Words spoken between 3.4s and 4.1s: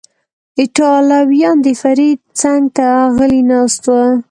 ناست و.